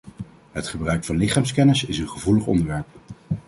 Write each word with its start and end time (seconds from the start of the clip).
Het 0.51 0.67
gebruik 0.67 1.03
van 1.03 1.17
lichaamsscanners 1.17 1.83
is 1.83 1.97
een 1.97 2.09
gevoelig 2.09 2.45
onderwerp. 2.45 2.87